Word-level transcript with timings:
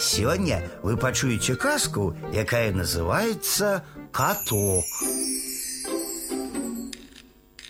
Сегодня 0.00 0.69
вы 0.83 0.97
пачуеце 0.97 1.55
казку, 1.55 2.15
якая 2.33 2.71
называется 2.71 3.83
каток. 4.11 4.85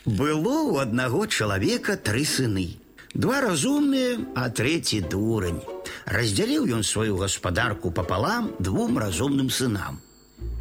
Было 0.05 0.62
у 0.63 0.78
одного 0.78 1.26
человека 1.26 1.97
три 1.97 2.26
сыны. 2.26 2.78
Два 3.13 3.42
разумные, 3.42 4.20
а 4.36 4.49
третий 4.49 5.02
дурень. 5.02 5.62
Разделил 6.05 6.63
он 6.73 6.84
свою 6.84 7.18
господарку 7.18 7.92
пополам 7.92 8.51
двум 8.60 8.97
разумным 8.97 9.49
сынам. 9.49 9.99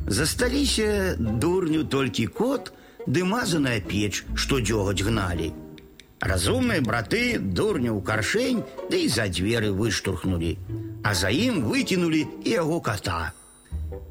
Засталіся 0.07 1.17
дурню 1.19 1.85
толькі 1.85 2.27
кот 2.27 2.73
ды 3.07 3.25
мазаная 3.25 3.81
печ, 3.81 4.25
што 4.35 4.59
дзёгаць 4.59 5.03
гналі. 5.03 5.53
Разумные 6.21 6.81
браты 6.81 7.39
дурню 7.39 7.97
ў 7.97 8.03
каршень, 8.03 8.65
да 8.91 8.97
і 8.97 9.09
за 9.09 9.29
дзверы 9.29 9.71
выштурхнулі, 9.73 10.59
а 11.04 11.14
за 11.14 11.30
ім 11.30 11.64
выкінулі 11.70 12.26
і 12.44 12.50
яго 12.50 12.82
кота. 12.82 13.32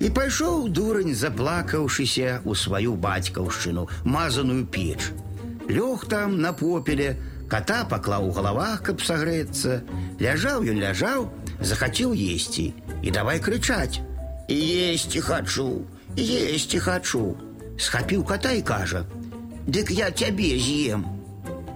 І 0.01 0.10
пайшоў 0.10 0.69
дурань, 0.69 1.14
заплакаўшыся 1.14 2.41
ў 2.45 2.52
сваю 2.55 2.95
бацькаўшчыну, 2.95 3.88
мазаную 4.05 4.66
печ. 4.66 5.10
Лёг 5.69 6.06
там 6.09 6.41
на 6.41 6.52
попеле, 6.52 7.16
кота 7.48 7.84
паклаў 7.84 8.28
у 8.28 8.33
галавах, 8.33 8.83
каб 8.83 9.01
сагрэцца. 9.01 9.83
Ляжаў 10.20 10.64
ён 10.70 10.78
ляжаў, 10.78 11.30
захацеў 11.60 12.14
есці 12.14 12.74
і 13.02 13.10
давай 13.10 13.41
крычаць: « 13.41 14.48
Есці 14.48 15.20
хачу, 15.20 15.84
есці 16.16 16.78
хачу. 16.78 17.37
Схапіў 17.78 18.24
кота 18.24 18.52
і 18.52 18.62
кажа: « 18.62 19.66
Дык 19.66 19.91
я 19.91 20.10
цябе 20.10 20.59
з'ем. 20.59 21.05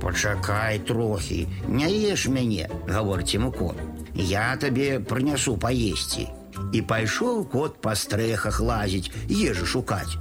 Пачакай 0.00 0.78
трохі, 0.78 1.48
не 1.68 1.88
еш 2.12 2.28
мяне, 2.28 2.68
гаворыць 2.86 3.34
яму 3.34 3.50
кот. 3.52 3.76
Я 4.14 4.56
табе 4.56 4.98
прынясу 5.00 5.56
паесці. 5.56 6.28
І 6.72 6.82
пайшоў 6.82 7.44
кот 7.52 7.80
па 7.80 7.94
стрэхах 7.94 8.60
лазіць, 8.60 9.10
ежы 9.28 9.66
шукаць. 9.66 10.18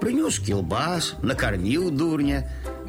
Прынёс 0.00 0.38
кілбас, 0.38 1.14
накарміў 1.22 1.90
дурня. 1.90 2.42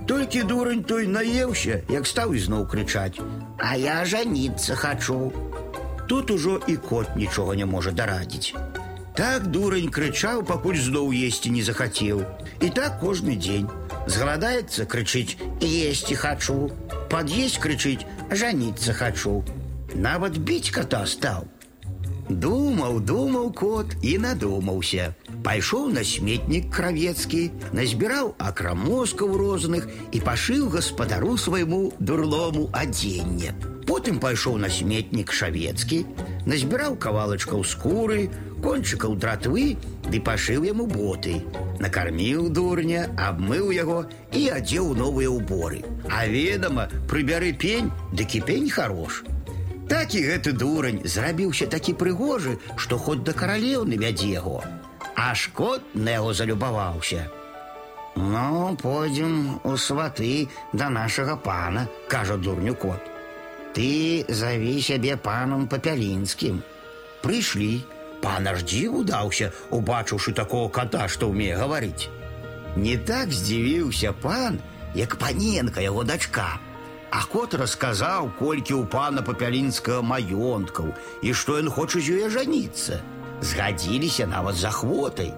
Толькі 0.08 0.44
дурань 0.44 0.84
той 0.84 1.08
наеўся, 1.08 1.82
як 1.90 2.08
стаў 2.08 2.34
ізноў 2.36 2.68
крычаць: « 2.68 3.58
А 3.70 3.76
я 3.78 4.04
жаніцца 4.06 4.76
хачу. 4.76 5.32
Тут 6.08 6.32
ужо 6.32 6.60
і 6.68 6.76
кот 6.76 7.16
нічога 7.16 7.56
не 7.56 7.66
можа 7.66 7.92
дарадзіць. 7.92 8.54
Так 9.16 9.48
дурень 9.48 9.90
крычаў, 9.94 10.44
пакуль 10.44 10.82
зноў 10.82 11.14
есці 11.14 11.54
не 11.56 11.64
захацеў. 11.64 12.26
І 12.60 12.70
так 12.70 13.00
кожны 13.00 13.38
дзень. 13.38 13.70
Згаладаецца, 14.08 14.86
крычыць: 14.86 15.38
есці 15.62 16.16
хачу. 16.16 16.72
Пад'есть 17.10 17.62
крычыць: 17.64 18.06
жаніцца 18.32 18.94
хачу. 18.94 19.44
Нават 19.96 20.38
біць 20.38 20.72
кота 20.74 21.06
стаў. 21.06 21.46
Думаў, 22.30 23.00
думаў 23.00 23.52
кот 23.52 23.96
і 24.02 24.18
надумаўся. 24.18 25.12
Пайшоў 25.44 25.90
на 25.92 26.04
сметнік 26.08 26.70
кравецкі, 26.72 27.52
назбіраў 27.76 28.34
акрамоскаў 28.40 29.36
розных 29.38 29.90
і 30.12 30.24
пашыў 30.24 30.70
гаспадару 30.72 31.36
свайму 31.38 31.92
дурлому 32.00 32.70
адзенне. 32.72 33.52
Потым 33.84 34.20
пайшоў 34.24 34.56
на 34.64 34.70
сметнік 34.72 35.36
шавецкі, 35.36 36.06
назбіраў 36.48 36.96
кавалачкаў 36.96 37.68
скуры, 37.68 38.30
кончыкаў 38.64 39.20
дратвы 39.20 39.76
ды 40.08 40.24
пашыў 40.24 40.64
яму 40.64 40.88
боты. 40.88 41.44
Накарміў 41.84 42.48
дурня, 42.56 43.10
абмыў 43.20 43.76
яго 43.76 44.00
і 44.32 44.48
адзеў 44.56 44.96
новыя 44.96 45.28
ўборы. 45.28 45.84
А 46.08 46.24
ведама, 46.32 46.88
прыбяры 47.12 47.52
пень, 47.52 47.92
ды 48.16 48.24
кіпень 48.24 48.72
хорош. 48.72 49.24
Так 49.89 50.15
і 50.15 50.21
гэты 50.21 50.53
дурань 50.53 51.01
зрабіўся 51.05 51.67
такі 51.67 51.95
прыгожы, 51.97 52.59
што 52.77 52.99
хоць 53.01 53.25
да 53.25 53.33
каралеўны 53.33 53.97
вядзе 53.97 54.29
яго. 54.37 54.61
Аж 55.17 55.49
кот 55.57 55.95
на 55.95 56.17
яго 56.21 56.35
залюбаваўся. 56.35 57.29
Ну, 58.17 58.77
пойдзем 58.83 59.61
у 59.65 59.77
сваты 59.77 60.49
да 60.73 60.91
нашага 60.91 61.37
пана, 61.37 61.89
кажа 62.09 62.37
дурню 62.37 62.75
кот. 62.75 63.01
Ты 63.73 64.25
заві 64.29 64.77
сябе 64.83 65.17
панам 65.17 65.69
папялінскім. 65.69 66.63
Прыйшлі, 67.23 67.85
пан 68.21 68.49
аж 68.53 68.65
дзіву 68.69 69.05
даўся, 69.09 69.53
убачыўшы 69.71 70.35
такого 70.35 70.69
кота, 70.69 71.09
што 71.09 71.31
ўмее 71.33 71.57
гаварыць. 71.57 72.11
Не 72.77 72.97
так 72.99 73.33
здзівіўся 73.33 74.13
пан, 74.13 74.59
як 74.95 75.17
паненка 75.17 75.81
яго 75.81 76.05
дачка. 76.05 76.59
А 77.14 77.22
кот 77.30 77.54
расказаў, 77.54 78.32
колькі 78.40 78.74
ў 78.74 78.90
пана 78.90 79.22
папялінскага 79.22 80.02
маёнткаў 80.02 80.94
і 81.22 81.34
што 81.38 81.60
ён 81.62 81.70
хоча 81.70 82.02
з 82.02 82.18
ёй 82.18 82.30
жаніцца. 82.34 83.02
Згадзіліся 83.42 84.26
нават 84.26 84.58
за 84.58 84.72
хвотай. 84.74 85.34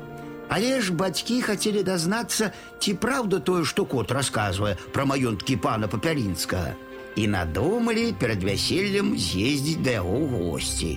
Але 0.47 0.79
ж 0.79 0.93
бацькі 0.93 1.41
хацелі 1.41 1.81
дазнацца, 1.83 2.51
ці 2.79 2.93
праўда 3.01 3.41
тое, 3.41 3.65
што 3.65 3.85
кот 3.85 4.13
расказвае 4.15 4.77
пра 4.95 5.03
маёнткі 5.09 5.57
пана 5.59 5.89
папялінскага. 5.91 6.77
І 7.15 7.27
надумалі 7.27 8.13
перад 8.19 8.43
вяселлем 8.43 9.15
з'ездзіць 9.17 9.83
да 9.83 9.99
яго 9.99 10.15
ў 10.15 10.25
госці. 10.31 10.93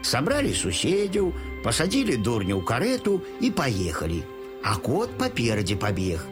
Сабралі 0.00 0.52
суседзяў, 0.54 1.32
пасадзілі 1.64 2.16
дурня 2.22 2.54
ў 2.56 2.62
карету 2.64 3.20
і 3.40 3.50
паехалі. 3.50 4.22
А 4.62 4.76
кот 4.80 5.12
паперадзе 5.18 5.76
пабег. 5.76 6.24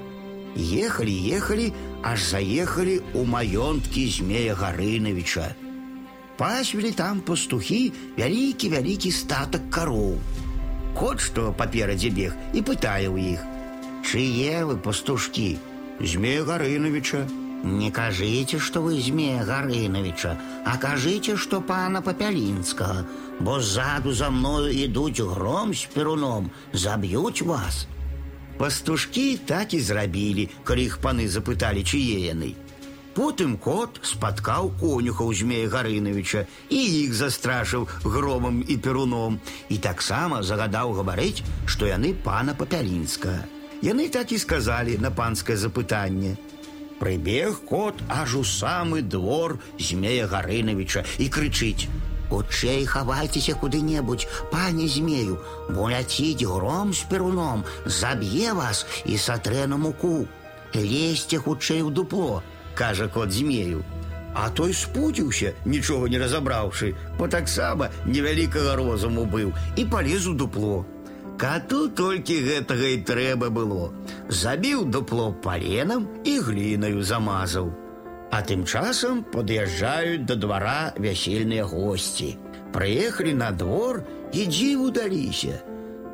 Ехалі, 0.57 1.15
ехалі, 1.35 1.73
аж 2.03 2.23
заехалі 2.31 3.01
ў 3.13 3.27
маёнткі 3.27 4.07
змея 4.07 4.55
Гарынавіча. 4.55 5.55
Пасвілі 6.39 6.91
там 6.95 7.21
пастухі 7.21 7.93
вялікі-вялікі 8.19 9.11
статак 9.11 9.71
кароў. 9.71 10.19
Кот, 10.95 11.19
што 11.21 11.51
паперадзе 11.53 12.11
бег 12.11 12.35
і 12.55 12.63
пытае 12.63 13.11
ў 13.11 13.35
іх: « 13.35 14.07
Чые 14.07 14.63
вы 14.67 14.77
пастушкі, 14.79 15.59
змея 15.99 16.45
Гарынавіча, 16.47 17.27
не 17.65 17.91
кажыце, 17.91 18.59
што 18.61 18.83
вы 18.85 19.01
змея 19.01 19.43
Гарынавіча, 19.49 20.37
а 20.69 20.77
кажыце, 20.77 21.37
што 21.37 21.61
пана 21.61 22.03
папялінскага, 22.05 23.07
бо 23.41 23.59
ззаду 23.61 24.13
за 24.13 24.31
мною 24.31 24.69
ідуць 24.71 25.21
гром 25.21 25.75
з 25.75 25.89
перуном, 25.95 26.51
заб'юць 26.73 27.43
вас. 27.43 27.87
Пастушкі 28.59 29.37
так 29.47 29.75
і 29.75 29.81
зрабілі, 29.81 30.49
калі 30.65 30.85
іх 30.87 31.01
паны 31.03 31.27
запыталі, 31.29 31.83
чые 31.83 32.31
яны. 32.31 32.55
Потым 33.15 33.55
кот 33.63 34.01
спаткаў 34.03 34.73
конюхаў 34.81 35.31
змея 35.39 35.71
Гарынавіча 35.71 36.47
і 36.67 36.81
іх 37.07 37.15
застрашыў 37.15 37.87
громам 38.03 38.59
і 38.67 38.77
перуном 38.77 39.39
і 39.71 39.79
таксама 39.79 40.43
загадаў 40.43 40.99
гаварыць, 40.99 41.47
што 41.67 41.87
яны 41.87 42.11
пана 42.15 42.59
папялінска. 42.59 43.47
Яны 43.87 44.09
так 44.11 44.35
і 44.35 44.39
сказалі 44.39 44.99
на 44.99 45.15
панскае 45.15 45.57
запытанне. 45.57 46.35
Прыбег 46.99 47.63
кот 47.69 48.03
аж 48.09 48.35
у 48.35 48.43
самы 48.43 49.03
двор 49.03 49.59
змея 49.79 50.27
Гарынавіча 50.27 51.07
і 51.19 51.31
крычыць: 51.31 51.87
Хутчэй 52.29 52.85
хавайцеся 52.85 53.55
куды-небудзь, 53.55 54.27
пане 54.51 54.89
змею, 54.89 55.39
бо 55.71 55.91
ляціць 55.91 56.43
гром 56.43 56.95
з 56.95 57.05
перуном, 57.11 57.65
заб'е 57.87 58.53
вас 58.53 58.87
і 59.05 59.19
сатрэ 59.19 59.67
на 59.67 59.77
муку. 59.77 60.27
Лезьце 60.75 61.39
хутчэй 61.39 61.83
у 61.83 61.91
дупло, 61.91 62.43
кажа 62.75 63.09
кот 63.09 63.31
змею. 63.31 63.85
А 64.35 64.51
той 64.51 64.75
спудзіўся, 64.75 65.53
нічога 65.65 66.09
не 66.09 66.19
разабраўшы, 66.19 66.97
бо 67.19 67.29
таксама 67.29 67.91
невялікага 68.05 68.75
розуму 68.75 69.29
быў 69.31 69.55
і 69.77 69.85
палез 69.85 70.27
у 70.27 70.35
дупло. 70.35 70.85
Кату 71.39 71.87
толькі 71.89 72.43
гэтага 72.43 72.91
і 72.95 72.99
трэба 73.07 73.51
было. 73.51 73.91
Забіў 74.29 74.85
дупло 74.91 75.33
паленам 75.33 76.09
і 76.25 76.39
глінаю 76.41 77.03
замазаў. 77.03 77.71
А 78.31 78.41
тым 78.43 78.65
часам 78.67 79.23
пад'язджаюць 79.35 80.27
да 80.27 80.35
двара 80.35 80.95
вясельныя 80.99 81.65
госці. 81.71 82.35
Прыехалі 82.75 83.35
на 83.39 83.51
двор 83.53 84.03
і 84.33 84.47
дзіву 84.51 84.91
даліся. 84.91 85.61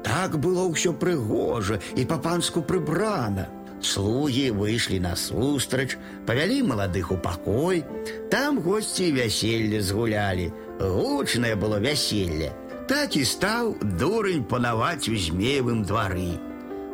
Так 0.05 0.37
было 0.37 0.67
ўсё 0.69 0.93
прыгожа 0.93 1.81
і 1.97 2.05
па-панску 2.05 2.61
прыбрана. 2.61 3.49
Слугі 3.81 4.51
выйшлі 4.53 5.01
насустрач, 5.01 5.97
павялі 6.29 6.61
маладых 6.69 7.13
у 7.13 7.17
пакой. 7.17 7.85
Там 8.29 8.61
госці 8.61 9.13
вяселле 9.17 9.81
згулялі. 9.81 10.53
Гучнае 10.81 11.57
было 11.57 11.81
вяселле. 11.81 12.53
Так 12.89 13.17
і 13.17 13.25
стаў 13.25 13.77
дурень 13.81 14.45
панаваць 14.45 15.09
у 15.09 15.17
змеевым 15.17 15.85
двары. 15.89 16.37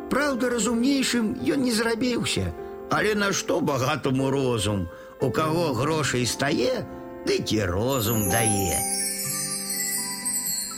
Праўда, 0.07 0.49
разумнейшым 0.53 1.35
ён 1.43 1.67
не 1.67 1.73
зрабіўся, 1.75 2.53
але 2.89 3.15
на 3.15 3.33
што 3.33 3.59
багатаму 3.59 4.29
розум, 4.31 4.87
у 5.22 5.30
каго 5.30 5.70
грошай 5.78 6.26
стае, 6.26 6.82
дык 7.26 7.52
і 7.54 7.62
розум 7.70 8.26
дае. 8.26 9.01